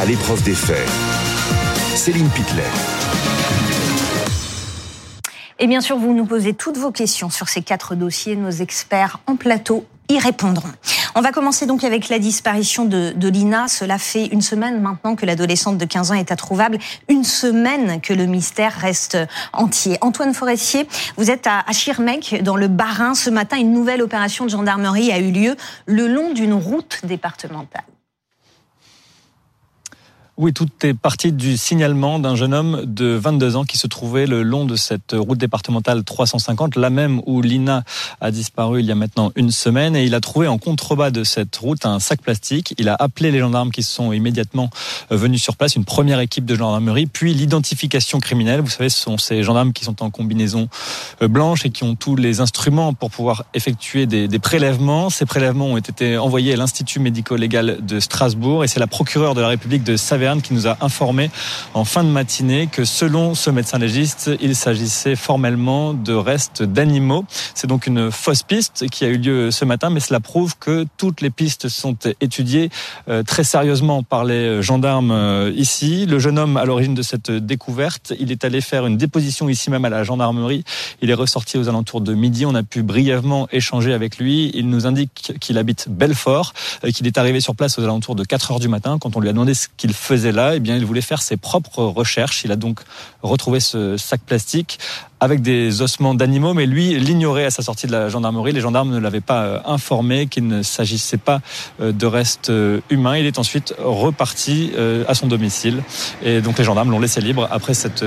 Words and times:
à 0.00 0.06
l'épreuve 0.06 0.42
des 0.44 0.54
faits. 0.54 0.88
Céline 1.94 2.30
Pitlet. 2.30 2.62
Et 5.58 5.66
bien 5.66 5.82
sûr, 5.82 5.98
vous 5.98 6.14
nous 6.14 6.24
posez 6.24 6.54
toutes 6.54 6.78
vos 6.78 6.90
questions 6.90 7.28
sur 7.28 7.50
ces 7.50 7.60
quatre 7.60 7.94
dossiers. 7.94 8.34
Nos 8.34 8.50
experts 8.50 9.20
en 9.26 9.36
plateau 9.36 9.84
y 10.08 10.18
répondront. 10.18 10.70
On 11.14 11.20
va 11.20 11.32
commencer 11.32 11.66
donc 11.66 11.84
avec 11.84 12.08
la 12.08 12.18
disparition 12.18 12.86
de, 12.86 13.28
Lina. 13.28 13.68
Cela 13.68 13.98
fait 13.98 14.24
une 14.28 14.40
semaine 14.40 14.80
maintenant 14.80 15.16
que 15.16 15.26
l'adolescente 15.26 15.76
de 15.76 15.84
15 15.84 16.12
ans 16.12 16.14
est 16.14 16.32
introuvable. 16.32 16.78
Une 17.10 17.24
semaine 17.24 18.00
que 18.00 18.14
le 18.14 18.24
mystère 18.24 18.72
reste 18.72 19.18
entier. 19.52 19.98
Antoine 20.00 20.32
Forestier, 20.32 20.88
vous 21.18 21.30
êtes 21.30 21.46
à, 21.46 21.62
à 21.66 21.72
Schirmeck, 21.72 22.42
dans 22.42 22.56
le 22.56 22.68
Bas-Rhin. 22.68 23.14
Ce 23.14 23.28
matin, 23.28 23.58
une 23.58 23.74
nouvelle 23.74 24.00
opération 24.00 24.46
de 24.46 24.50
gendarmerie 24.50 25.12
a 25.12 25.18
eu 25.18 25.30
lieu 25.30 25.56
le 25.84 26.08
long 26.08 26.32
d'une 26.32 26.54
route 26.54 27.00
départementale. 27.04 27.84
Oui, 30.42 30.54
tout 30.54 30.70
est 30.84 30.94
parti 30.94 31.32
du 31.32 31.58
signalement 31.58 32.18
d'un 32.18 32.34
jeune 32.34 32.54
homme 32.54 32.80
de 32.86 33.08
22 33.08 33.56
ans 33.56 33.64
qui 33.64 33.76
se 33.76 33.86
trouvait 33.86 34.26
le 34.26 34.42
long 34.42 34.64
de 34.64 34.74
cette 34.74 35.12
route 35.12 35.36
départementale 35.36 36.02
350, 36.02 36.76
la 36.76 36.88
même 36.88 37.20
où 37.26 37.42
Lina 37.42 37.84
a 38.22 38.30
disparu 38.30 38.80
il 38.80 38.86
y 38.86 38.90
a 38.90 38.94
maintenant 38.94 39.32
une 39.36 39.50
semaine. 39.50 39.94
Et 39.96 40.04
il 40.06 40.14
a 40.14 40.20
trouvé 40.20 40.48
en 40.48 40.56
contrebas 40.56 41.10
de 41.10 41.24
cette 41.24 41.54
route 41.58 41.84
un 41.84 41.98
sac 42.00 42.22
plastique. 42.22 42.72
Il 42.78 42.88
a 42.88 42.96
appelé 42.98 43.30
les 43.30 43.40
gendarmes 43.40 43.70
qui 43.70 43.82
sont 43.82 44.14
immédiatement 44.14 44.70
euh, 45.12 45.16
venus 45.18 45.42
sur 45.42 45.56
place, 45.56 45.76
une 45.76 45.84
première 45.84 46.20
équipe 46.20 46.46
de 46.46 46.54
gendarmerie, 46.54 47.04
puis 47.04 47.34
l'identification 47.34 48.18
criminelle. 48.18 48.62
Vous 48.62 48.70
savez, 48.70 48.88
ce 48.88 48.98
sont 48.98 49.18
ces 49.18 49.42
gendarmes 49.42 49.74
qui 49.74 49.84
sont 49.84 50.02
en 50.02 50.08
combinaison 50.08 50.70
euh, 51.20 51.28
blanche 51.28 51.66
et 51.66 51.70
qui 51.70 51.84
ont 51.84 51.96
tous 51.96 52.16
les 52.16 52.40
instruments 52.40 52.94
pour 52.94 53.10
pouvoir 53.10 53.44
effectuer 53.52 54.06
des, 54.06 54.38
prélèvements. 54.38 55.10
Ces 55.10 55.26
prélèvements 55.26 55.66
ont 55.66 55.76
été 55.76 56.16
envoyés 56.16 56.54
à 56.54 56.56
l'Institut 56.56 56.98
médico-légal 56.98 57.84
de 57.84 58.00
Strasbourg 58.00 58.64
et 58.64 58.68
c'est 58.68 58.80
la 58.80 58.86
procureure 58.86 59.34
de 59.34 59.42
la 59.42 59.48
République 59.48 59.84
de 59.84 59.98
Saverne 59.98 60.29
qui 60.38 60.54
nous 60.54 60.68
a 60.68 60.76
informé 60.80 61.30
en 61.74 61.84
fin 61.84 62.04
de 62.04 62.08
matinée 62.08 62.68
que 62.70 62.84
selon 62.84 63.34
ce 63.34 63.50
médecin 63.50 63.78
légiste, 63.78 64.30
il 64.40 64.54
s'agissait 64.54 65.16
formellement 65.16 65.94
de 65.94 66.12
restes 66.12 66.62
d'animaux. 66.62 67.24
C'est 67.54 67.66
donc 67.66 67.86
une 67.86 68.10
fausse 68.10 68.42
piste 68.42 68.88
qui 68.88 69.04
a 69.04 69.08
eu 69.08 69.18
lieu 69.18 69.50
ce 69.50 69.64
matin, 69.64 69.90
mais 69.90 70.00
cela 70.00 70.20
prouve 70.20 70.56
que 70.58 70.86
toutes 70.96 71.20
les 71.20 71.30
pistes 71.30 71.68
sont 71.68 71.96
étudiées 72.20 72.70
euh, 73.08 73.22
très 73.22 73.44
sérieusement 73.44 74.02
par 74.02 74.24
les 74.24 74.62
gendarmes 74.62 75.10
euh, 75.10 75.52
ici. 75.56 76.06
Le 76.06 76.18
jeune 76.18 76.38
homme 76.38 76.56
à 76.56 76.64
l'origine 76.64 76.94
de 76.94 77.02
cette 77.02 77.30
découverte, 77.30 78.12
il 78.20 78.30
est 78.30 78.44
allé 78.44 78.60
faire 78.60 78.86
une 78.86 78.96
déposition 78.96 79.48
ici 79.48 79.70
même 79.70 79.84
à 79.84 79.88
la 79.88 80.04
gendarmerie. 80.04 80.64
Il 81.02 81.10
est 81.10 81.14
ressorti 81.14 81.58
aux 81.58 81.68
alentours 81.68 82.00
de 82.00 82.14
midi. 82.14 82.46
On 82.46 82.54
a 82.54 82.62
pu 82.62 82.82
brièvement 82.82 83.48
échanger 83.52 83.92
avec 83.92 84.18
lui. 84.18 84.50
Il 84.54 84.68
nous 84.68 84.86
indique 84.86 85.32
qu'il 85.40 85.58
habite 85.58 85.88
Belfort, 85.88 86.52
euh, 86.84 86.90
qu'il 86.90 87.06
est 87.06 87.18
arrivé 87.18 87.40
sur 87.40 87.56
place 87.56 87.78
aux 87.78 87.84
alentours 87.84 88.14
de 88.14 88.24
4 88.24 88.52
heures 88.52 88.60
du 88.60 88.68
matin 88.68 88.98
quand 89.00 89.16
on 89.16 89.20
lui 89.20 89.28
a 89.28 89.32
demandé 89.32 89.54
ce 89.54 89.68
qu'il 89.76 89.94
faisait 89.94 90.19
là, 90.20 90.56
eh 90.56 90.60
bien, 90.60 90.76
il 90.76 90.84
voulait 90.84 91.00
faire 91.00 91.22
ses 91.22 91.36
propres 91.36 91.82
recherches. 91.82 92.44
Il 92.44 92.52
a 92.52 92.56
donc 92.56 92.80
retrouvé 93.22 93.60
ce 93.60 93.96
sac 93.96 94.20
plastique 94.20 94.78
avec 95.20 95.42
des 95.42 95.82
ossements 95.82 96.14
d'animaux, 96.14 96.54
mais 96.54 96.66
lui 96.66 96.98
l'ignorait 96.98 97.44
à 97.44 97.50
sa 97.50 97.62
sortie 97.62 97.86
de 97.86 97.92
la 97.92 98.08
gendarmerie. 98.08 98.52
Les 98.52 98.60
gendarmes 98.60 98.90
ne 98.90 98.98
l'avaient 98.98 99.20
pas 99.20 99.42
euh, 99.42 99.58
informé 99.66 100.26
qu'il 100.26 100.46
ne 100.46 100.62
s'agissait 100.62 101.18
pas 101.18 101.40
euh, 101.80 101.92
de 101.92 102.06
restes 102.06 102.50
euh, 102.50 102.80
humains. 102.88 103.18
Il 103.18 103.26
est 103.26 103.38
ensuite 103.38 103.74
reparti 103.78 104.72
à 105.08 105.14
son 105.14 105.26
domicile. 105.26 105.82
Et 106.22 106.40
donc 106.40 106.58
les 106.58 106.64
gendarmes 106.64 106.90
l'ont 106.90 107.00
laissé 107.00 107.20
libre 107.20 107.48
après 107.50 107.74
cette, 107.74 108.04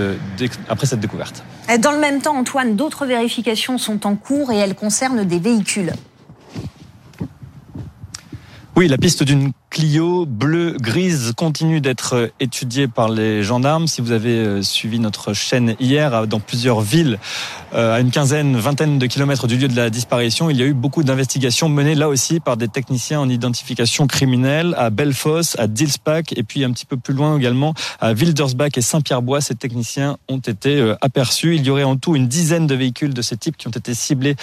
après 0.70 0.88
cette 0.88 1.00
découverte. 1.00 1.44
Dans 1.80 1.92
le 1.92 2.00
même 2.00 2.22
temps, 2.22 2.38
Antoine, 2.38 2.76
d'autres 2.76 3.06
vérifications 3.06 3.78
sont 3.78 4.06
en 4.06 4.16
cours 4.16 4.52
et 4.52 4.58
elles 4.58 4.76
concernent 4.76 5.24
des 5.24 5.40
véhicules. 5.40 5.94
Oui, 8.76 8.88
la 8.88 8.98
piste 8.98 9.24
d'une 9.24 9.52
Clio 9.74 10.28
bleu 10.28 10.78
grise 10.80 11.34
continue 11.36 11.82
d'être 11.82 12.30
étudiée 12.40 12.88
par 12.88 13.10
les 13.10 13.42
gendarmes. 13.42 13.88
Si 13.88 14.02
vous 14.02 14.12
avez 14.12 14.38
euh, 14.38 14.62
suivi 14.62 15.00
notre 15.00 15.34
chaîne 15.34 15.76
hier, 15.80 16.28
dans 16.28 16.40
plusieurs 16.40 16.82
villes, 16.82 17.18
euh, 17.74 17.96
à 17.96 18.00
une 18.00 18.12
quinzaine, 18.12 18.56
vingtaine 18.56 19.00
de 19.00 19.08
kilomètres 19.08 19.48
du 19.48 19.58
lieu 19.58 19.68
de 19.68 19.76
la 19.76 19.90
disparition, 19.90 20.52
il 20.52 20.58
y 20.58 20.62
a 20.62 20.66
eu 20.68 20.76
beaucoup 20.76 21.02
d'investigations 21.02 21.70
menées 21.70 21.96
là 21.96 22.08
aussi 22.08 22.40
par 22.40 22.56
des 22.56 22.68
techniciens 22.68 23.20
en 23.20 23.30
identification 23.30 24.06
criminelle 24.06 24.76
à 24.78 24.92
Belfos, 24.92 25.58
à 25.58 25.66
Dilsbach 25.66 26.26
et 26.36 26.44
puis 26.44 26.64
un 26.64 26.72
petit 26.72 26.86
peu 26.86 26.98
plus 26.98 27.16
loin 27.16 27.36
également 27.36 27.74
à 28.00 28.14
Wildersbach 28.14 28.78
et 28.78 28.82
Saint-Pierre-Bois. 28.82 29.42
Ces 29.42 29.56
techniciens 29.56 30.18
ont 30.30 30.38
été 30.38 30.78
euh, 30.78 30.96
aperçus. 31.02 31.56
Il 31.56 31.66
y 31.66 31.72
aurait 31.72 31.84
en 31.84 31.96
tout 31.96 32.16
une 32.16 32.28
dizaine 32.28 32.68
de 32.68 32.76
véhicules 32.76 33.16
de 33.16 33.24
ce 33.24 33.34
type 33.34 33.58
qui 33.58 33.68
ont 33.68 33.72
été 33.72 33.96
ciblés 33.96 34.36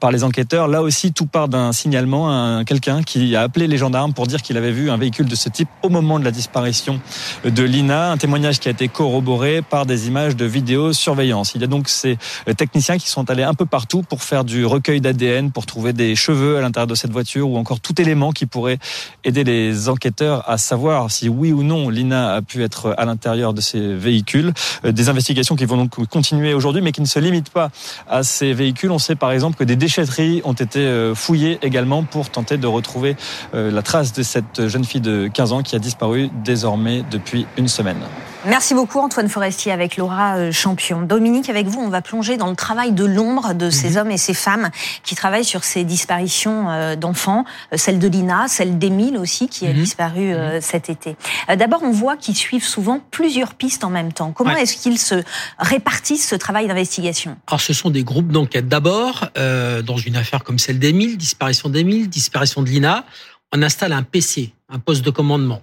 par 0.00 0.10
les 0.10 0.24
enquêteurs. 0.24 0.66
Là 0.66 0.82
aussi, 0.82 1.12
tout 1.12 1.26
part 1.26 1.46
d'un 1.46 1.70
signalement 1.70 2.64
quelqu'un 2.64 3.04
qui 3.04 3.36
a 3.36 3.42
appelé 3.42 3.68
les 3.68 3.78
gendarmes 3.78 4.12
pour 4.12 4.26
dire 4.26 4.42
qu'il 4.42 4.56
avait 4.56 4.71
vu 4.72 4.90
un 4.90 4.96
véhicule 4.96 5.26
de 5.26 5.34
ce 5.34 5.48
type 5.48 5.68
au 5.82 5.88
moment 5.88 6.18
de 6.18 6.24
la 6.24 6.30
disparition 6.30 7.00
de 7.44 7.62
Lina. 7.62 8.10
Un 8.10 8.16
témoignage 8.16 8.60
qui 8.60 8.68
a 8.68 8.70
été 8.70 8.88
corroboré 8.88 9.62
par 9.62 9.86
des 9.86 10.08
images 10.08 10.36
de 10.36 10.44
vidéosurveillance. 10.44 11.54
Il 11.54 11.60
y 11.60 11.64
a 11.64 11.68
donc 11.68 11.88
ces 11.88 12.18
techniciens 12.56 12.98
qui 12.98 13.08
sont 13.08 13.30
allés 13.30 13.42
un 13.42 13.54
peu 13.54 13.66
partout 13.66 14.02
pour 14.02 14.22
faire 14.22 14.44
du 14.44 14.66
recueil 14.66 15.00
d'ADN, 15.00 15.50
pour 15.50 15.66
trouver 15.66 15.92
des 15.92 16.16
cheveux 16.16 16.56
à 16.56 16.60
l'intérieur 16.60 16.86
de 16.86 16.94
cette 16.94 17.12
voiture 17.12 17.48
ou 17.48 17.56
encore 17.56 17.80
tout 17.80 18.00
élément 18.00 18.32
qui 18.32 18.46
pourrait 18.46 18.78
aider 19.24 19.44
les 19.44 19.88
enquêteurs 19.88 20.48
à 20.48 20.58
savoir 20.58 21.10
si 21.10 21.28
oui 21.28 21.52
ou 21.52 21.62
non 21.62 21.88
Lina 21.88 22.34
a 22.34 22.42
pu 22.42 22.62
être 22.62 22.94
à 22.96 23.04
l'intérieur 23.04 23.54
de 23.54 23.60
ces 23.60 23.94
véhicules. 23.94 24.52
Euh, 24.84 24.92
des 24.92 25.08
investigations 25.08 25.56
qui 25.56 25.64
vont 25.64 25.76
donc 25.76 26.06
continuer 26.08 26.54
aujourd'hui, 26.54 26.82
mais 26.82 26.92
qui 26.92 27.00
ne 27.00 27.06
se 27.06 27.18
limitent 27.18 27.50
pas 27.50 27.70
à 28.08 28.22
ces 28.22 28.52
véhicules. 28.52 28.90
On 28.90 28.98
sait 28.98 29.16
par 29.16 29.32
exemple 29.32 29.56
que 29.56 29.64
des 29.64 29.76
déchetteries 29.76 30.42
ont 30.44 30.52
été 30.52 30.80
euh, 30.80 31.14
fouillées 31.14 31.58
également 31.62 32.02
pour 32.02 32.30
tenter 32.30 32.56
de 32.56 32.66
retrouver 32.66 33.16
euh, 33.54 33.70
la 33.70 33.82
trace 33.82 34.12
de 34.12 34.22
cette 34.22 34.61
jeune 34.68 34.84
fille 34.84 35.00
de 35.00 35.28
15 35.32 35.52
ans 35.52 35.62
qui 35.62 35.76
a 35.76 35.78
disparu 35.78 36.30
désormais 36.44 37.04
depuis 37.10 37.46
une 37.56 37.68
semaine. 37.68 37.98
Merci 38.44 38.74
beaucoup 38.74 38.98
Antoine 38.98 39.28
Forestier 39.28 39.70
avec 39.70 39.96
Laura 39.96 40.36
euh, 40.36 40.50
Champion. 40.50 41.02
Dominique, 41.02 41.48
avec 41.48 41.68
vous, 41.68 41.78
on 41.78 41.90
va 41.90 42.02
plonger 42.02 42.36
dans 42.36 42.50
le 42.50 42.56
travail 42.56 42.90
de 42.90 43.04
l'ombre 43.04 43.54
de 43.54 43.70
ces 43.70 43.90
mhm. 43.90 43.96
hommes 43.98 44.10
et 44.10 44.16
ces 44.16 44.34
femmes 44.34 44.70
qui 45.04 45.14
travaillent 45.14 45.44
sur 45.44 45.62
ces 45.62 45.84
disparitions 45.84 46.68
euh, 46.68 46.96
d'enfants, 46.96 47.44
euh, 47.72 47.76
celle 47.76 48.00
de 48.00 48.08
Lina, 48.08 48.48
celle 48.48 48.78
d'Émile 48.78 49.16
aussi 49.16 49.46
qui 49.46 49.64
a 49.68 49.70
mhm. 49.70 49.76
disparu 49.76 50.34
mhm. 50.34 50.60
cet 50.60 50.90
été. 50.90 51.16
D'abord, 51.56 51.82
on 51.84 51.92
voit 51.92 52.16
qu'ils 52.16 52.34
suivent 52.34 52.66
souvent 52.66 53.00
plusieurs 53.12 53.54
pistes 53.54 53.84
en 53.84 53.90
même 53.90 54.12
temps. 54.12 54.32
Comment 54.32 54.56
est-ce 54.56 54.76
qu'ils 54.76 54.98
se 54.98 55.22
répartissent 55.58 56.28
ce 56.28 56.34
travail 56.34 56.66
d'investigation? 56.66 57.36
Alors, 57.46 57.60
ce 57.60 57.72
sont 57.72 57.90
des 57.90 58.02
groupes 58.02 58.32
d'enquête. 58.32 58.68
D'abord, 58.68 59.28
dans 59.36 59.96
une 59.96 60.16
affaire 60.16 60.42
comme 60.42 60.58
celle 60.58 60.78
d'Émile, 60.78 61.16
disparition 61.16 61.68
d'Émile, 61.68 62.08
disparition 62.08 62.62
de 62.62 62.68
Lina, 62.68 63.04
on 63.52 63.62
installe 63.62 63.92
un 63.92 64.02
PC, 64.02 64.52
un 64.68 64.78
poste 64.78 65.04
de 65.04 65.10
commandement. 65.10 65.62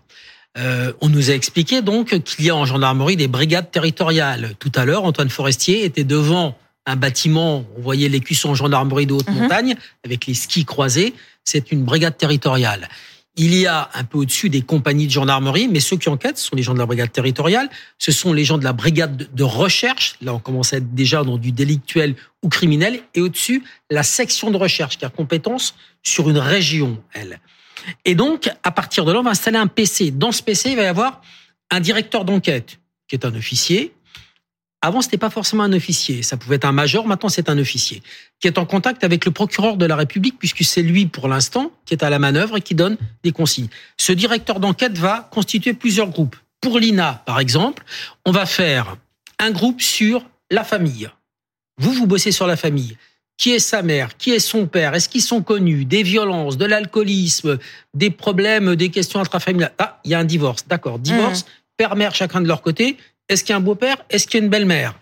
Euh, 0.57 0.93
on 1.01 1.09
nous 1.09 1.29
a 1.29 1.33
expliqué 1.33 1.81
donc 1.81 2.19
qu'il 2.23 2.45
y 2.45 2.49
a 2.49 2.55
en 2.55 2.65
gendarmerie 2.65 3.15
des 3.15 3.27
brigades 3.27 3.71
territoriales. 3.71 4.55
Tout 4.59 4.71
à 4.75 4.85
l'heure, 4.85 5.03
Antoine 5.03 5.29
Forestier 5.29 5.85
était 5.85 6.03
devant 6.03 6.57
un 6.85 6.95
bâtiment, 6.95 7.65
on 7.77 7.81
voyait 7.81 8.09
les 8.09 8.19
cuissons 8.19 8.49
en 8.49 8.55
gendarmerie 8.55 9.05
de 9.05 9.13
haute 9.13 9.29
mhm. 9.29 9.35
montagne 9.35 9.75
avec 10.03 10.25
les 10.25 10.33
skis 10.33 10.65
croisés, 10.65 11.13
c'est 11.43 11.71
une 11.71 11.83
brigade 11.83 12.17
territoriale. 12.17 12.89
Il 13.35 13.53
y 13.53 13.67
a 13.67 13.89
un 13.93 14.03
peu 14.03 14.17
au-dessus 14.17 14.49
des 14.49 14.63
compagnies 14.63 15.05
de 15.05 15.11
gendarmerie, 15.11 15.67
mais 15.67 15.79
ceux 15.79 15.97
qui 15.97 16.09
enquêtent 16.09 16.39
sont 16.39 16.55
les 16.55 16.63
gens 16.63 16.73
de 16.73 16.79
la 16.79 16.87
brigade 16.87 17.11
territoriale, 17.11 17.69
ce 17.99 18.11
sont 18.11 18.33
les 18.33 18.43
gens 18.43 18.57
de 18.57 18.63
la 18.63 18.73
brigade 18.73 19.29
de 19.33 19.43
recherche, 19.43 20.15
là 20.21 20.33
on 20.33 20.39
commence 20.39 20.73
à 20.73 20.77
être 20.77 20.93
déjà 20.93 21.23
dans 21.23 21.37
du 21.37 21.51
délictuel 21.51 22.15
ou 22.43 22.49
criminel, 22.49 23.01
et 23.13 23.21
au-dessus 23.21 23.63
la 23.91 24.03
section 24.03 24.49
de 24.49 24.57
recherche 24.57 24.97
qui 24.97 25.05
a 25.05 25.09
compétence 25.09 25.75
sur 26.01 26.29
une 26.29 26.39
région, 26.39 27.01
elle. 27.13 27.39
Et 28.05 28.15
donc, 28.15 28.49
à 28.63 28.71
partir 28.71 29.05
de 29.05 29.11
là, 29.11 29.19
on 29.19 29.23
va 29.23 29.31
installer 29.31 29.57
un 29.57 29.67
PC. 29.67 30.11
Dans 30.11 30.31
ce 30.31 30.43
PC, 30.43 30.71
il 30.71 30.75
va 30.75 30.83
y 30.83 30.85
avoir 30.85 31.21
un 31.71 31.79
directeur 31.79 32.25
d'enquête, 32.25 32.79
qui 33.07 33.15
est 33.15 33.25
un 33.25 33.35
officier. 33.35 33.93
Avant, 34.81 35.01
c'était 35.01 35.17
pas 35.17 35.29
forcément 35.29 35.63
un 35.63 35.73
officier. 35.73 36.23
Ça 36.23 36.37
pouvait 36.37 36.55
être 36.55 36.65
un 36.65 36.71
major. 36.71 37.05
Maintenant, 37.05 37.29
c'est 37.29 37.49
un 37.49 37.57
officier 37.57 38.01
qui 38.39 38.47
est 38.47 38.57
en 38.57 38.65
contact 38.65 39.03
avec 39.03 39.25
le 39.25 39.31
procureur 39.31 39.75
de 39.75 39.85
la 39.85 39.95
République, 39.95 40.39
puisque 40.39 40.63
c'est 40.63 40.81
lui, 40.81 41.05
pour 41.05 41.27
l'instant, 41.27 41.71
qui 41.85 41.93
est 41.93 42.03
à 42.03 42.09
la 42.09 42.19
manœuvre 42.19 42.57
et 42.57 42.61
qui 42.61 42.75
donne 42.75 42.97
des 43.23 43.31
consignes. 43.31 43.67
Ce 43.97 44.13
directeur 44.13 44.59
d'enquête 44.59 44.97
va 44.97 45.27
constituer 45.31 45.73
plusieurs 45.73 46.09
groupes. 46.09 46.37
Pour 46.61 46.79
l'INA, 46.79 47.23
par 47.25 47.39
exemple, 47.39 47.83
on 48.25 48.31
va 48.31 48.45
faire 48.45 48.95
un 49.37 49.51
groupe 49.51 49.81
sur 49.81 50.25
la 50.49 50.63
famille. 50.63 51.09
Vous, 51.77 51.93
vous 51.93 52.07
bossez 52.07 52.31
sur 52.31 52.47
la 52.47 52.55
famille 52.55 52.97
qui 53.39 53.51
est 53.51 53.59
sa 53.59 53.81
mère, 53.81 54.17
qui 54.17 54.31
est 54.31 54.39
son 54.39 54.67
père, 54.67 54.93
est-ce 54.93 55.07
qu'ils 55.07 55.21
sont 55.21 55.41
connus, 55.41 55.85
des 55.85 56.03
violences, 56.03 56.57
de 56.57 56.65
l'alcoolisme, 56.65 57.57
des 57.93 58.09
problèmes, 58.09 58.75
des 58.75 58.89
questions 58.89 59.21
intrafamiliales? 59.21 59.71
Ah, 59.77 60.01
il 60.03 60.11
y 60.11 60.13
a 60.13 60.19
un 60.19 60.25
divorce, 60.25 60.67
d'accord, 60.67 60.99
divorce, 60.99 61.43
mmh. 61.43 61.47
père-mère 61.77 62.13
chacun 62.13 62.41
de 62.41 62.49
leur 62.49 62.61
côté. 62.61 62.97
Est-ce 63.29 63.45
qu'il 63.45 63.51
y 63.51 63.53
a 63.53 63.57
un 63.57 63.61
beau-père? 63.61 63.95
Est-ce 64.09 64.27
qu'il 64.27 64.39
y 64.39 64.41
a 64.41 64.43
une 64.43 64.49
belle-mère? 64.51 64.99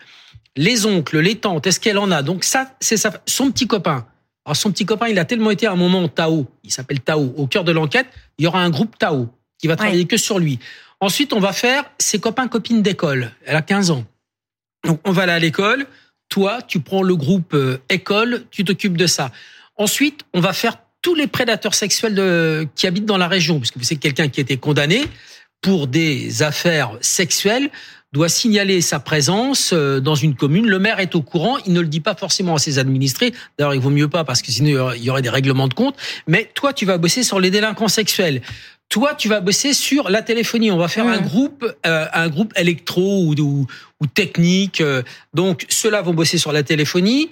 Les 0.55 0.85
oncles, 0.85 1.19
les 1.19 1.35
tantes, 1.35 1.65
est-ce 1.65 1.79
qu'elle 1.79 1.97
en 1.97 2.11
a? 2.11 2.21
Donc 2.21 2.43
ça, 2.43 2.75
c'est 2.79 2.97
son 3.25 3.51
petit 3.51 3.65
copain. 3.65 4.05
Alors 4.45 4.55
son 4.55 4.71
petit 4.71 4.85
copain, 4.85 5.07
il 5.07 5.17
a 5.17 5.25
tellement 5.25 5.49
été 5.49 5.65
à 5.65 5.71
un 5.71 5.75
moment 5.75 6.07
Tao, 6.07 6.45
il 6.63 6.71
s'appelle 6.71 6.99
Tao. 6.99 7.33
Au 7.37 7.47
cœur 7.47 7.63
de 7.63 7.71
l'enquête, 7.71 8.05
il 8.37 8.45
y 8.45 8.47
aura 8.47 8.61
un 8.61 8.69
groupe 8.69 8.99
Tao 8.99 9.29
qui 9.57 9.65
va 9.65 9.75
travailler 9.75 10.05
que 10.05 10.17
sur 10.17 10.37
lui. 10.37 10.59
Ensuite, 10.99 11.33
on 11.33 11.39
va 11.39 11.53
faire 11.53 11.85
ses 11.97 12.19
copains 12.19 12.47
copines 12.47 12.83
d'école. 12.83 13.31
Elle 13.45 13.55
a 13.55 13.63
15 13.63 13.89
ans. 13.89 14.05
Donc 14.85 14.99
on 15.05 15.11
va 15.11 15.23
aller 15.23 15.31
à 15.31 15.39
l'école 15.39 15.87
toi, 16.29 16.61
tu 16.61 16.79
prends 16.79 17.03
le 17.03 17.15
groupe 17.15 17.53
euh, 17.53 17.77
école, 17.89 18.45
tu 18.51 18.63
t'occupes 18.63 18.97
de 18.97 19.07
ça. 19.07 19.31
Ensuite, 19.77 20.21
on 20.33 20.39
va 20.39 20.53
faire 20.53 20.77
tous 21.01 21.15
les 21.15 21.27
prédateurs 21.27 21.73
sexuels 21.73 22.15
de, 22.15 22.67
qui 22.75 22.87
habitent 22.87 23.05
dans 23.05 23.17
la 23.17 23.27
région, 23.27 23.59
puisque 23.59 23.83
c'est 23.83 23.95
quelqu'un 23.95 24.27
qui 24.27 24.39
a 24.39 24.43
été 24.43 24.57
condamné 24.57 25.05
pour 25.61 25.87
des 25.87 26.43
affaires 26.43 26.91
sexuelles 27.01 27.69
doit 28.13 28.29
signaler 28.29 28.81
sa 28.81 28.99
présence 28.99 29.71
euh, 29.73 29.99
dans 29.99 30.15
une 30.15 30.35
commune. 30.35 30.67
Le 30.67 30.79
maire 30.79 30.99
est 30.99 31.13
au 31.15 31.21
courant, 31.21 31.57
il 31.65 31.73
ne 31.73 31.81
le 31.81 31.87
dit 31.87 31.99
pas 31.99 32.15
forcément 32.15 32.55
à 32.55 32.59
ses 32.59 32.79
administrés. 32.79 33.33
D'ailleurs, 33.57 33.75
il 33.75 33.81
vaut 33.81 33.89
mieux 33.89 34.07
pas 34.07 34.23
parce 34.23 34.41
que 34.41 34.51
sinon 34.51 34.91
il 34.93 35.03
y 35.03 35.09
aurait 35.09 35.21
des 35.21 35.29
règlements 35.29 35.67
de 35.67 35.73
compte. 35.73 35.95
Mais 36.25 36.49
toi, 36.53 36.73
tu 36.73 36.85
vas 36.85 36.97
bosser 36.97 37.23
sur 37.23 37.39
les 37.39 37.51
délinquants 37.51 37.89
sexuels. 37.89 38.41
Toi, 38.89 39.15
tu 39.15 39.27
vas 39.27 39.41
bosser 39.41 39.73
sur 39.73 40.09
la 40.09 40.21
téléphonie. 40.21 40.71
On 40.71 40.77
va 40.77 40.87
faire 40.87 41.05
un 41.05 41.19
groupe, 41.19 41.65
euh, 41.85 42.05
un 42.13 42.29
groupe 42.29 42.53
électro 42.55 43.23
ou, 43.23 43.35
ou, 43.37 43.67
ou 43.99 44.07
technique. 44.07 44.79
Euh. 44.79 45.03
Donc, 45.33 45.65
ceux-là 45.67 46.01
vont 46.01 46.13
bosser 46.13 46.37
sur 46.37 46.53
la 46.53 46.63
téléphonie. 46.63 47.29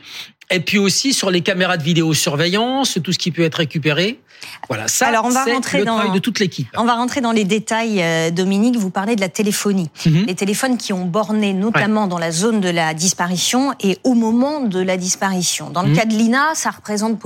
Et 0.52 0.60
puis 0.60 0.78
aussi 0.78 1.14
sur 1.14 1.32
les 1.32 1.42
caméras 1.42 1.78
de 1.78 1.84
vidéosurveillance, 1.84 3.00
tout 3.04 3.12
ce 3.12 3.18
qui 3.18 3.32
peut 3.32 3.44
être 3.44 3.56
récupéré. 3.56 4.20
Voilà, 4.68 4.88
ça, 4.88 5.08
Alors 5.08 5.26
on 5.26 5.30
va 5.30 5.44
rentrer 5.46 5.80
le 5.80 5.86
dans 5.86 6.12
de 6.12 6.20
toute 6.20 6.40
l'équipe. 6.40 6.68
On 6.78 6.86
va 6.86 6.96
rentrer 6.96 7.22
dans 7.22 7.32
les 7.32 7.46
détails. 7.46 8.02
Euh, 8.02 8.32
Dominique, 8.32 8.78
vous 8.78 8.90
parlez 8.90 9.16
de 9.16 9.22
la 9.22 9.30
téléphonie, 9.30 9.90
mhm. 10.06 10.26
les 10.28 10.36
téléphones 10.36 10.78
qui 10.78 10.94
ont 10.94 11.06
borné 11.06 11.54
notamment 11.54 12.08
dans 12.08 12.18
la 12.18 12.32
zone 12.32 12.62
de 12.62 12.70
la 12.70 12.94
disparition 12.94 13.74
et 13.80 13.98
au 14.04 14.14
moment 14.14 14.62
de 14.62 14.80
la 14.80 14.98
disparition. 14.98 15.70
Dans 15.70 15.84
le 15.84 15.90
mhm. 15.90 15.96
cas 15.96 16.06
de 16.06 16.14
l'INA, 16.14 16.54
ça 16.56 16.72
représente 16.72 17.20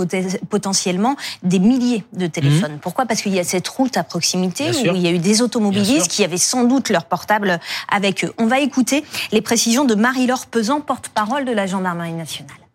potentiellement 0.50 1.16
des 1.44 1.60
milliers 1.60 2.04
de 2.13 2.27
téléphones. 2.27 2.74
Mhm. 2.74 2.80
Pourquoi? 2.80 3.06
Parce 3.06 3.21
qu'il 3.21 3.33
y 3.33 3.39
a 3.39 3.44
cette 3.44 3.68
route 3.68 3.98
à 3.98 4.04
proximité 4.04 4.69
où 4.69 4.95
il 4.95 5.01
y 5.01 5.07
a 5.07 5.12
eu 5.12 5.19
des 5.19 5.42
automobilistes 5.42 6.10
qui 6.10 6.24
avaient 6.24 6.38
sans 6.38 6.63
doute 6.63 6.89
leur 6.89 7.06
portable 7.06 7.60
avec 7.89 8.24
eux. 8.24 8.33
On 8.38 8.48
va 8.48 8.60
écouter 8.60 9.04
les 9.31 9.42
précisions 9.42 9.86
de 9.86 9.95
Marie-Laure 9.95 10.45
Pesant, 10.48 10.81
porte-parole 10.81 11.45
de 11.45 11.51
la 11.51 11.68
gendarmerie 11.68 12.13
nationale. 12.13 12.69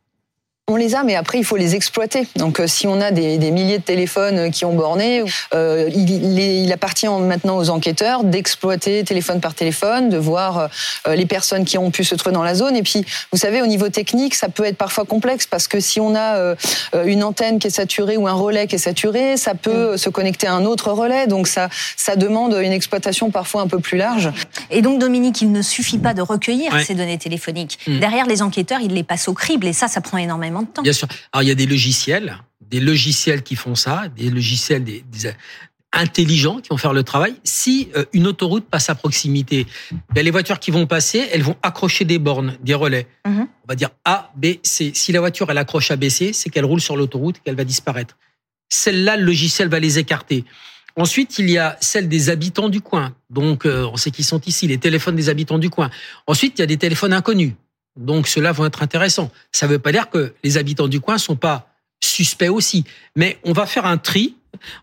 On 0.66 0.76
les 0.76 0.94
a, 0.94 1.04
mais 1.04 1.14
après, 1.14 1.36
il 1.36 1.44
faut 1.44 1.58
les 1.58 1.74
exploiter. 1.74 2.26
Donc, 2.36 2.58
euh, 2.58 2.66
si 2.66 2.86
on 2.86 2.98
a 3.02 3.10
des, 3.10 3.36
milliers 3.50 3.76
de 3.76 3.82
téléphones 3.82 4.38
euh, 4.38 4.48
qui 4.48 4.64
ont 4.64 4.72
borné, 4.72 5.22
euh, 5.52 5.90
il, 5.94 6.72
appartient 6.72 7.06
maintenant 7.06 7.58
aux 7.58 7.68
enquêteurs 7.68 8.24
d'exploiter 8.24 9.04
téléphone 9.04 9.42
par 9.42 9.52
téléphone, 9.52 10.08
de 10.08 10.16
voir 10.16 10.70
les 11.06 11.26
personnes 11.26 11.64
qui 11.64 11.76
ont 11.76 11.90
pu 11.90 12.02
se 12.02 12.14
trouver 12.14 12.32
dans 12.32 12.42
la 12.42 12.54
zone. 12.54 12.74
Et 12.76 12.82
puis, 12.82 13.04
vous 13.30 13.38
savez, 13.38 13.60
au 13.60 13.66
niveau 13.66 13.90
technique, 13.90 14.34
ça 14.34 14.48
peut 14.48 14.64
être 14.64 14.76
parfois 14.76 15.04
complexe 15.04 15.46
parce 15.46 15.68
que 15.68 15.78
si 15.78 16.00
on 16.00 16.16
a 16.16 16.56
une 17.04 17.22
antenne 17.22 17.58
qui 17.58 17.68
est 17.68 17.70
saturée 17.70 18.16
ou 18.16 18.26
un 18.26 18.32
relais 18.32 18.66
qui 18.66 18.74
est 18.74 18.78
saturé, 18.78 19.36
ça 19.36 19.54
peut 19.54 19.94
mm. 19.94 19.98
se 19.98 20.08
connecter 20.08 20.46
à 20.46 20.54
un 20.54 20.64
autre 20.64 20.90
relais. 20.90 21.26
Donc, 21.26 21.46
ça, 21.46 21.68
ça 21.96 22.16
demande 22.16 22.58
une 22.60 22.72
exploitation 22.72 23.30
parfois 23.30 23.62
un 23.62 23.68
peu 23.68 23.78
plus 23.78 23.98
large. 23.98 24.30
Et 24.70 24.82
donc, 24.82 24.98
Dominique, 24.98 25.40
il 25.42 25.52
ne 25.52 25.62
suffit 25.62 25.98
pas 25.98 26.14
de 26.14 26.22
recueillir 26.22 26.72
ces 26.80 26.94
données 26.94 27.18
téléphoniques. 27.18 27.78
Mm. 27.86 28.00
Derrière, 28.00 28.26
les 28.26 28.42
enquêteurs, 28.42 28.80
ils 28.80 28.92
les 28.92 29.04
passent 29.04 29.28
au 29.28 29.34
crible 29.34 29.66
et 29.66 29.72
ça, 29.72 29.86
ça 29.86 30.00
prend 30.00 30.18
énormément 30.18 30.53
Bien 30.82 30.92
sûr. 30.92 31.08
Alors 31.32 31.42
il 31.42 31.48
y 31.48 31.52
a 31.52 31.54
des 31.54 31.66
logiciels, 31.66 32.38
des 32.60 32.80
logiciels 32.80 33.42
qui 33.42 33.56
font 33.56 33.74
ça, 33.74 34.08
des 34.08 34.30
logiciels 34.30 34.84
des, 34.84 35.04
intelligents 35.96 36.58
qui 36.60 36.70
vont 36.70 36.76
faire 36.76 36.92
le 36.92 37.04
travail. 37.04 37.36
Si 37.44 37.88
euh, 37.96 38.04
une 38.12 38.26
autoroute 38.26 38.64
passe 38.64 38.90
à 38.90 38.96
proximité, 38.96 39.66
ben, 40.12 40.24
les 40.24 40.32
voitures 40.32 40.58
qui 40.58 40.72
vont 40.72 40.86
passer, 40.86 41.28
elles 41.32 41.42
vont 41.42 41.56
accrocher 41.62 42.04
des 42.04 42.18
bornes, 42.18 42.56
des 42.62 42.74
relais. 42.74 43.06
Mhm. 43.24 43.46
On 43.64 43.68
va 43.68 43.74
dire 43.76 43.90
A, 44.04 44.32
B, 44.36 44.56
C. 44.64 44.90
Si 44.94 45.12
la 45.12 45.20
voiture 45.20 45.50
elle 45.50 45.58
accroche 45.58 45.90
à 45.92 45.96
B, 45.96 46.08
C, 46.08 46.32
c'est 46.32 46.50
qu'elle 46.50 46.64
roule 46.64 46.80
sur 46.80 46.96
l'autoroute, 46.96 47.36
qu'elle 47.44 47.54
va 47.54 47.64
disparaître. 47.64 48.16
Celle-là, 48.70 49.16
le 49.16 49.24
logiciel 49.24 49.68
va 49.68 49.78
les 49.78 49.98
écarter. 49.98 50.44
Ensuite, 50.96 51.38
il 51.38 51.50
y 51.50 51.58
a 51.58 51.76
celle 51.80 52.08
des 52.08 52.30
habitants 52.30 52.68
du 52.68 52.80
coin. 52.80 53.14
Donc, 53.28 53.66
euh, 53.66 53.88
on 53.92 53.96
sait 53.96 54.12
qu'ils 54.12 54.24
sont 54.24 54.40
ici, 54.42 54.68
les 54.68 54.78
téléphones 54.78 55.16
des 55.16 55.28
habitants 55.28 55.58
du 55.58 55.70
coin. 55.70 55.90
Ensuite, 56.26 56.58
il 56.58 56.62
y 56.62 56.64
a 56.64 56.66
des 56.66 56.76
téléphones 56.76 57.12
inconnus. 57.12 57.52
Donc 57.96 58.28
ceux-là 58.28 58.52
vont 58.52 58.66
être 58.66 58.82
intéressants. 58.82 59.30
Ça 59.52 59.66
ne 59.66 59.72
veut 59.72 59.78
pas 59.78 59.92
dire 59.92 60.10
que 60.10 60.34
les 60.42 60.58
habitants 60.58 60.88
du 60.88 61.00
coin 61.00 61.18
sont 61.18 61.36
pas 61.36 61.68
suspects 62.00 62.48
aussi, 62.48 62.84
mais 63.16 63.38
on 63.44 63.52
va 63.52 63.66
faire 63.66 63.86
un 63.86 63.98
tri. 63.98 64.36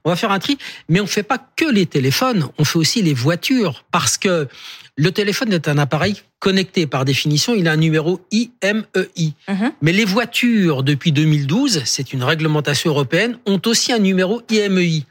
On 0.03 0.09
va 0.09 0.17
faire 0.17 0.31
un 0.31 0.39
tri, 0.39 0.57
mais 0.89 0.99
on 0.99 1.07
fait 1.07 1.23
pas 1.23 1.37
que 1.55 1.63
les 1.63 1.85
téléphones, 1.85 2.49
on 2.57 2.65
fait 2.65 2.77
aussi 2.77 3.01
les 3.01 3.13
voitures 3.13 3.85
parce 3.89 4.17
que 4.17 4.49
le 4.97 5.11
téléphone 5.13 5.53
est 5.53 5.69
un 5.69 5.77
appareil 5.77 6.21
connecté 6.39 6.87
par 6.87 7.05
définition, 7.05 7.55
il 7.55 7.67
a 7.67 7.71
un 7.71 7.77
numéro 7.77 8.19
IMEI. 8.31 9.33
Mhm. 9.47 9.71
Mais 9.81 9.93
les 9.93 10.05
voitures 10.05 10.83
depuis 10.83 11.11
2012, 11.11 11.83
c'est 11.85 12.11
une 12.11 12.23
réglementation 12.23 12.89
européenne, 12.91 13.37
ont 13.45 13.61
aussi 13.65 13.93
un 13.93 13.99
numéro 13.99 14.41
IMEI. 14.49 15.05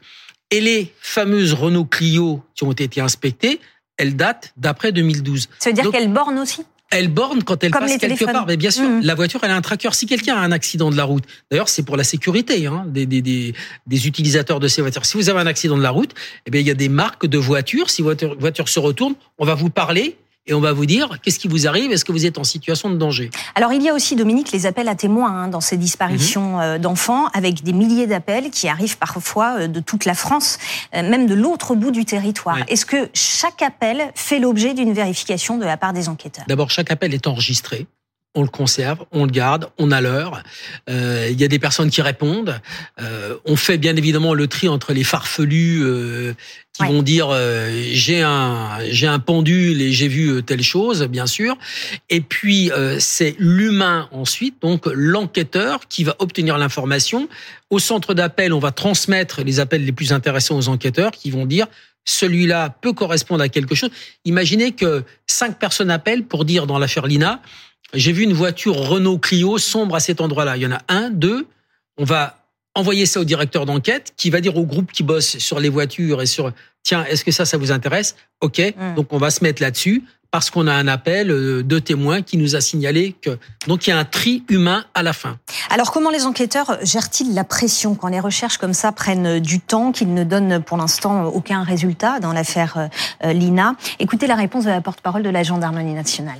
Et 0.51 0.61
les 0.61 0.93
fameuses 1.01 1.53
Renault 1.53 1.85
Clio 1.85 2.43
qui 2.53 2.63
ont 2.63 2.71
été 2.71 3.01
inspectées, 3.01 3.61
elles 3.97 4.15
datent 4.15 4.53
d'après 4.57 4.91
2012. 4.91 5.49
Ça 5.57 5.69
veut 5.69 5.75
dire 5.75 5.89
qu'elles 5.89 6.11
bornent 6.11 6.39
aussi? 6.39 6.65
Elle 6.91 7.07
borne 7.07 7.43
quand 7.43 7.63
elle 7.63 7.71
passe 7.71 7.97
quelque 7.97 8.25
part. 8.25 8.45
Mais 8.45 8.57
bien 8.57 8.71
sûr, 8.71 8.87
mmh. 8.87 9.01
la 9.01 9.15
voiture, 9.15 9.39
elle 9.43 9.51
a 9.51 9.55
un 9.55 9.61
tracker. 9.61 9.89
Si 9.93 10.05
quelqu'un 10.05 10.35
a 10.35 10.39
un 10.39 10.51
accident 10.51 10.91
de 10.91 10.97
la 10.97 11.05
route, 11.05 11.23
d'ailleurs, 11.49 11.69
c'est 11.69 11.83
pour 11.83 11.97
la 11.97 12.03
sécurité 12.03 12.67
hein, 12.67 12.85
des, 12.87 13.05
des, 13.05 13.21
des, 13.21 13.53
des, 13.87 14.07
utilisateurs 14.07 14.59
de 14.59 14.67
ces 14.67 14.81
voitures. 14.81 15.05
Si 15.05 15.17
vous 15.17 15.29
avez 15.29 15.39
un 15.39 15.47
accident 15.47 15.77
de 15.77 15.83
la 15.83 15.89
route, 15.89 16.13
eh 16.45 16.51
bien, 16.51 16.61
il 16.61 16.67
y 16.67 16.71
a 16.71 16.75
des 16.75 16.89
marques 16.89 17.25
de 17.25 17.37
voitures. 17.37 17.89
Si 17.89 18.01
votre 18.01 18.35
voiture 18.37 18.69
se 18.69 18.79
retourne, 18.79 19.15
on 19.39 19.45
va 19.45 19.55
vous 19.55 19.69
parler 19.69 20.17
et 20.47 20.53
on 20.53 20.59
va 20.59 20.73
vous 20.73 20.85
dire 20.85 21.19
qu'est-ce 21.21 21.39
qui 21.39 21.47
vous 21.47 21.67
arrive, 21.67 21.91
est-ce 21.91 22.03
que 22.03 22.11
vous 22.11 22.25
êtes 22.25 22.37
en 22.37 22.43
situation 22.43 22.89
de 22.89 22.97
danger? 22.97 23.29
Alors 23.55 23.73
il 23.73 23.83
y 23.83 23.89
a 23.89 23.93
aussi, 23.93 24.15
Dominique, 24.15 24.51
les 24.51 24.65
appels 24.65 24.87
à 24.87 24.95
témoins 24.95 25.31
hein, 25.31 25.47
dans 25.47 25.61
ces 25.61 25.77
disparitions 25.77 26.55
mhm. 26.55 26.61
euh, 26.61 26.77
d'enfants, 26.79 27.27
avec 27.33 27.63
des 27.63 27.73
milliers 27.73 28.07
d'appels 28.07 28.49
qui 28.49 28.67
arrivent 28.67 28.97
parfois 28.97 29.59
euh, 29.59 29.67
de 29.67 29.79
toute 29.79 30.05
la 30.05 30.15
France, 30.15 30.57
euh, 30.95 31.07
même 31.07 31.27
de 31.27 31.35
l'autre 31.35 31.75
bout 31.75 31.91
du 31.91 32.05
territoire. 32.05 32.57
Est-ce 32.67 32.85
que 32.85 33.09
chaque 33.13 33.61
appel 33.61 34.11
fait 34.15 34.39
l'objet 34.39 34.73
d'une 34.73 34.93
vérification 34.93 35.57
de 35.57 35.65
la 35.65 35.77
part 35.77 35.93
des 35.93 36.09
enquêteurs? 36.09 36.45
D'abord, 36.47 36.71
chaque 36.71 36.91
appel 36.91 37.13
est 37.13 37.27
enregistré 37.27 37.85
on 38.33 38.43
le 38.43 38.47
conserve, 38.47 39.05
on 39.11 39.25
le 39.25 39.31
garde, 39.31 39.69
on 39.77 39.91
a 39.91 39.99
l'heure. 39.99 40.41
Euh, 40.89 41.27
il 41.29 41.39
y 41.39 41.43
a 41.43 41.49
des 41.49 41.59
personnes 41.59 41.89
qui 41.89 42.01
répondent. 42.01 42.59
Euh, 43.01 43.35
on 43.45 43.57
fait 43.57 43.77
bien 43.77 43.95
évidemment 43.95 44.33
le 44.33 44.47
tri 44.47 44.69
entre 44.69 44.93
les 44.93 45.03
farfelus 45.03 45.81
euh, 45.83 46.33
qui 46.71 46.85
vont 46.85 47.03
dire 47.03 47.37
j'ai 47.91 48.21
un 48.21 48.79
j'ai 48.89 49.07
un 49.07 49.19
pendule 49.19 49.81
et 49.81 49.91
j'ai 49.91 50.07
vu 50.07 50.41
telle 50.43 50.63
chose, 50.63 51.03
bien 51.03 51.27
sûr. 51.27 51.57
Et 52.09 52.21
puis 52.21 52.71
c'est 52.99 53.35
l'humain 53.39 54.07
ensuite, 54.13 54.61
donc 54.61 54.85
l'enquêteur 54.85 55.81
qui 55.89 56.05
va 56.05 56.15
obtenir 56.19 56.57
l'information. 56.57 57.27
Au 57.69 57.79
centre 57.79 58.13
d'appel, 58.13 58.53
on 58.53 58.59
va 58.59 58.71
transmettre 58.71 59.43
les 59.43 59.59
appels 59.59 59.83
les 59.83 59.91
plus 59.91 60.13
intéressants 60.13 60.57
aux 60.57 60.69
enquêteurs 60.69 61.11
qui 61.11 61.29
vont 61.29 61.45
dire 61.45 61.67
celui-là 62.05 62.69
peut 62.81 62.93
correspondre 62.93 63.43
à 63.43 63.49
quelque 63.49 63.75
chose. 63.75 63.91
Imaginez 64.25 64.71
que 64.71 65.03
cinq 65.27 65.59
personnes 65.59 65.91
appellent 65.91 66.23
pour 66.23 66.45
dire 66.45 66.67
dans 66.67 66.79
l'affaire 66.79 67.05
Lina 67.05 67.41
j'ai 67.93 68.11
vu 68.11 68.23
une 68.23 68.33
voiture 68.33 68.75
Renault 68.75 69.17
Clio 69.17 69.57
sombre 69.57 69.95
à 69.95 69.99
cet 69.99 70.21
endroit-là. 70.21 70.57
Il 70.57 70.63
y 70.63 70.67
en 70.67 70.71
a 70.71 70.81
un, 70.87 71.09
deux. 71.09 71.47
On 71.97 72.03
va 72.03 72.37
envoyer 72.75 73.05
ça 73.05 73.19
au 73.19 73.23
directeur 73.25 73.65
d'enquête 73.65 74.13
qui 74.15 74.29
va 74.29 74.39
dire 74.39 74.55
au 74.57 74.65
groupe 74.65 74.91
qui 74.91 75.03
bosse 75.03 75.37
sur 75.37 75.59
les 75.59 75.69
voitures 75.69 76.21
et 76.21 76.25
sur 76.25 76.51
tiens, 76.83 77.03
est-ce 77.05 77.25
que 77.25 77.31
ça, 77.31 77.45
ça 77.45 77.57
vous 77.57 77.71
intéresse? 77.71 78.15
Ok, 78.39 78.61
donc 78.95 79.11
on 79.11 79.17
va 79.17 79.29
se 79.29 79.43
mettre 79.43 79.61
là-dessus 79.61 80.03
parce 80.31 80.49
qu'on 80.49 80.65
a 80.67 80.73
un 80.73 80.87
appel 80.87 81.29
euh, 81.29 81.61
de 81.61 81.77
témoins 81.77 82.21
qui 82.21 82.37
nous 82.37 82.55
a 82.55 82.61
signalé 82.61 83.13
que 83.21 83.37
donc 83.67 83.85
il 83.85 83.89
y 83.89 83.93
a 83.93 83.97
un 83.97 84.05
tri 84.05 84.43
humain 84.47 84.85
à 84.93 85.03
la 85.03 85.11
fin. 85.11 85.37
Alors 85.69 85.91
comment 85.91 86.09
les 86.09 86.25
enquêteurs 86.25 86.77
gèrent-ils 86.83 87.33
la 87.33 87.43
pression 87.43 87.95
quand 87.95 88.07
les 88.07 88.21
recherches 88.21 88.57
comme 88.57 88.73
ça 88.73 88.93
prennent 88.93 89.39
du 89.39 89.59
temps, 89.59 89.91
qu'ils 89.91 90.13
ne 90.13 90.23
donnent 90.23 90.63
pour 90.63 90.77
l'instant 90.77 91.25
aucun 91.25 91.63
résultat 91.63 92.21
dans 92.21 92.31
l'affaire 92.31 92.89
euh, 93.25 93.33
Lina? 93.33 93.75
Écoutez 93.99 94.25
la 94.25 94.35
réponse 94.35 94.63
de 94.63 94.69
la 94.69 94.79
porte-parole 94.79 95.21
de 95.21 95.29
la 95.29 95.43
gendarmerie 95.43 95.93
nationale. 95.93 96.39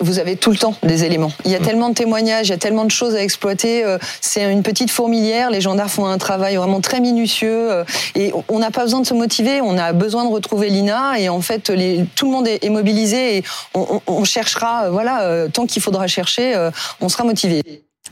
Vous 0.00 0.18
avez 0.18 0.36
tout 0.36 0.50
le 0.50 0.56
temps 0.56 0.74
des 0.82 1.04
éléments. 1.04 1.32
Il 1.44 1.50
y 1.50 1.54
a 1.54 1.60
mm. 1.60 1.62
tellement 1.62 1.88
de 1.88 1.94
témoignages, 1.94 2.48
il 2.48 2.50
y 2.50 2.54
a 2.54 2.58
tellement 2.58 2.84
de 2.84 2.90
choses 2.90 3.14
à 3.14 3.22
exploiter. 3.22 3.84
Euh, 3.84 3.98
c'est 4.20 4.50
une 4.50 4.62
petite 4.62 4.90
fourmilière. 4.90 5.50
Les 5.50 5.60
gendarmes 5.60 5.88
font 5.88 6.06
un 6.06 6.18
travail 6.18 6.56
vraiment 6.56 6.80
très 6.80 7.00
minutieux 7.00 7.70
euh, 7.70 7.84
et 8.14 8.32
on 8.48 8.58
n'a 8.58 8.70
pas 8.70 8.82
besoin 8.82 9.00
de 9.00 9.06
se 9.06 9.14
motiver. 9.14 9.60
On 9.60 9.78
a 9.78 9.92
besoin 9.92 10.24
de 10.24 10.30
retrouver 10.30 10.68
Lina 10.68 11.18
et 11.18 11.28
en 11.28 11.40
fait, 11.40 11.70
les, 11.70 12.04
tout 12.14 12.26
le 12.26 12.32
monde 12.32 12.48
est, 12.48 12.68
mobilisé 12.68 13.38
et 13.38 13.44
on, 13.74 14.00
on 14.06 14.24
cherchera. 14.24 14.84
Euh, 14.84 14.90
voilà, 14.90 15.48
tant 15.52 15.66
qu'il 15.66 15.80
faudra 15.80 16.06
chercher, 16.06 16.54
on 17.00 17.08
sera 17.08 17.24
motivé. 17.24 17.62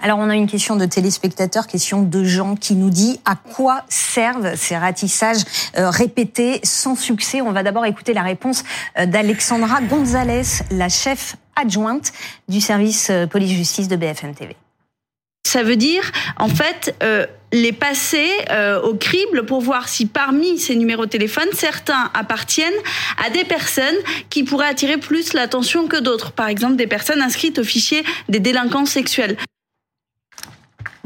Alors 0.02 0.18
on 0.18 0.28
a 0.28 0.34
une 0.34 0.46
question 0.46 0.76
de 0.76 0.84
téléspectateur, 0.86 1.66
question 1.66 2.02
de 2.02 2.24
gens 2.24 2.54
qui 2.54 2.74
nous 2.74 2.90
dit 2.90 3.20
à 3.24 3.34
quoi 3.34 3.82
servent 3.88 4.54
ces 4.56 4.76
ratissages 4.76 5.42
répétés 5.74 6.60
sans 6.62 6.94
succès. 6.94 7.40
On 7.40 7.52
va 7.52 7.62
d'abord 7.62 7.86
écouter 7.86 8.14
la 8.14 8.22
réponse 8.22 8.64
d'Alexandra 8.96 9.80
Gonzalez, 9.82 10.42
la 10.70 10.88
chef 10.88 11.36
adjointe 11.56 12.12
du 12.48 12.60
service 12.60 13.08
euh, 13.10 13.26
police-justice 13.26 13.88
de 13.88 13.96
BFM 13.96 14.34
TV. 14.34 14.56
Ça 15.46 15.62
veut 15.62 15.76
dire, 15.76 16.02
en 16.38 16.48
fait, 16.48 16.94
euh, 17.02 17.24
les 17.52 17.72
passer 17.72 18.28
euh, 18.50 18.82
au 18.82 18.94
crible 18.94 19.46
pour 19.46 19.60
voir 19.60 19.88
si 19.88 20.06
parmi 20.06 20.58
ces 20.58 20.74
numéros 20.74 21.06
de 21.06 21.10
téléphone, 21.10 21.46
certains 21.52 22.10
appartiennent 22.14 22.74
à 23.24 23.30
des 23.30 23.44
personnes 23.44 23.96
qui 24.28 24.42
pourraient 24.42 24.66
attirer 24.66 24.98
plus 24.98 25.32
l'attention 25.32 25.86
que 25.86 25.98
d'autres. 25.98 26.32
Par 26.32 26.48
exemple, 26.48 26.76
des 26.76 26.88
personnes 26.88 27.22
inscrites 27.22 27.58
au 27.58 27.64
fichier 27.64 28.04
des 28.28 28.40
délinquants 28.40 28.86
sexuels. 28.86 29.36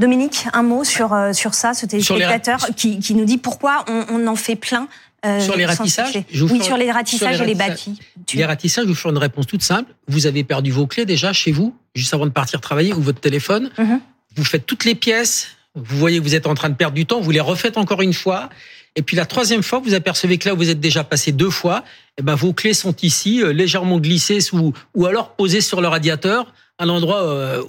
Dominique, 0.00 0.46
un 0.52 0.62
mot 0.62 0.82
sur, 0.82 1.16
sur 1.32 1.54
ça, 1.54 1.74
ce 1.74 1.86
téléspectateur 1.86 2.66
qui, 2.76 2.98
qui, 2.98 3.14
nous 3.14 3.24
dit 3.24 3.38
pourquoi 3.38 3.84
on, 3.88 4.06
on 4.10 4.26
en 4.26 4.36
fait 4.36 4.56
plein 4.56 4.88
euh, 5.26 5.40
sur 5.40 5.56
les 5.56 5.66
ratissages 5.66 6.24
Oui, 6.50 6.62
sur 6.62 6.78
les 6.78 6.90
ratissages 6.90 7.40
et 7.40 7.46
les 7.46 7.54
bâtis. 7.54 7.98
Les 8.34 8.44
ratissages, 8.44 8.84
je 8.84 8.88
vous 8.88 8.94
fais 8.94 9.10
une 9.10 9.18
réponse 9.18 9.46
toute 9.46 9.62
simple. 9.62 9.92
Vous 10.08 10.26
avez 10.26 10.44
perdu 10.44 10.70
vos 10.70 10.86
clés 10.86 11.04
déjà 11.04 11.32
chez 11.32 11.52
vous, 11.52 11.74
juste 11.94 12.14
avant 12.14 12.24
de 12.24 12.30
partir 12.30 12.60
travailler, 12.60 12.94
ou 12.94 13.02
votre 13.02 13.20
téléphone. 13.20 13.70
Mhm. 13.78 14.00
vous 14.36 14.44
faites 14.44 14.64
toutes 14.64 14.84
les 14.84 14.94
pièces, 14.94 15.48
vous 15.74 15.96
voyez 15.98 16.18
que 16.18 16.24
vous 16.24 16.34
êtes 16.34 16.46
en 16.46 16.54
train 16.54 16.68
de 16.68 16.74
perdre 16.74 16.94
du 16.94 17.06
temps, 17.06 17.20
vous 17.20 17.30
les 17.30 17.40
refaites 17.40 17.78
encore 17.78 18.02
une 18.02 18.12
fois, 18.12 18.48
et 18.96 19.02
puis 19.02 19.16
la 19.16 19.26
troisième 19.26 19.62
fois, 19.62 19.78
vous 19.78 19.94
apercevez 19.94 20.38
que 20.38 20.48
là 20.48 20.54
où 20.54 20.56
vous 20.56 20.70
êtes 20.70 20.80
déjà 20.80 21.04
passé 21.04 21.32
deux 21.32 21.50
fois, 21.50 21.84
eh 22.18 22.22
ben 22.22 22.34
vos 22.34 22.52
clés 22.52 22.74
sont 22.74 22.94
ici, 23.02 23.42
euh, 23.42 23.52
légèrement 23.52 23.98
glissées 23.98 24.40
sous, 24.40 24.72
ou 24.94 25.06
alors 25.06 25.36
posées 25.36 25.60
sur 25.60 25.80
le 25.80 25.88
radiateur, 25.88 26.52
à 26.78 26.86
l'endroit 26.86 27.22
euh, 27.22 27.62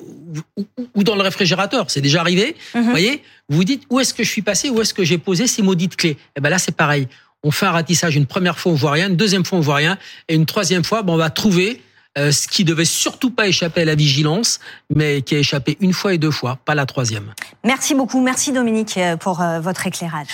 ou, 0.95 1.03
dans 1.03 1.15
le 1.15 1.21
réfrigérateur. 1.21 1.91
C'est 1.91 2.01
déjà 2.01 2.21
arrivé. 2.21 2.55
Mhm. 2.73 2.81
Vous 2.81 2.89
voyez, 2.89 3.23
vous 3.49 3.57
vous 3.57 3.63
dites 3.65 3.83
où 3.89 3.99
est-ce 3.99 4.13
que 4.13 4.23
je 4.23 4.29
suis 4.29 4.41
passé, 4.41 4.69
où 4.69 4.81
est-ce 4.81 4.93
que 4.93 5.03
j'ai 5.03 5.17
posé 5.17 5.47
ces 5.47 5.61
maudites 5.61 5.97
clés? 5.97 6.17
Eh 6.37 6.41
ben 6.41 6.49
là, 6.49 6.57
c'est 6.57 6.75
pareil. 6.75 7.07
On 7.43 7.51
fait 7.51 7.65
un 7.65 7.71
ratissage 7.71 8.15
une 8.15 8.25
première 8.25 8.57
fois, 8.57 8.71
on 8.71 8.75
voit 8.75 8.91
rien, 8.91 9.09
une 9.09 9.17
deuxième 9.17 9.43
fois, 9.43 9.57
on 9.57 9.61
voit 9.61 9.75
rien, 9.75 9.97
et 10.27 10.35
une 10.35 10.45
troisième 10.45 10.83
fois, 10.83 11.01
ben, 11.01 11.13
on 11.13 11.17
va 11.17 11.29
trouver 11.29 11.81
euh, 12.17 12.31
ce 12.31 12.47
qui 12.47 12.65
devait 12.65 12.85
surtout 12.85 13.31
pas 13.31 13.47
échapper 13.47 13.81
à 13.81 13.85
la 13.85 13.95
vigilance, 13.95 14.59
mais 14.93 15.21
qui 15.21 15.35
a 15.35 15.37
échappé 15.37 15.77
une 15.79 15.93
fois 15.93 16.13
et 16.13 16.17
deux 16.17 16.31
fois, 16.31 16.57
pas 16.65 16.75
la 16.75 16.85
troisième. 16.85 17.33
Merci 17.63 17.95
beaucoup. 17.95 18.21
Merci 18.21 18.51
Dominique 18.51 18.97
euh, 18.97 19.15
pour 19.15 19.41
euh, 19.41 19.61
votre 19.61 19.87
éclairage. 19.87 20.27